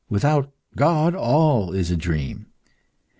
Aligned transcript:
Without 0.09 0.51
God 0.75 1.13
all 1.13 1.73
is 1.73 1.91
a 1.91 1.95
dream. 1.95 2.47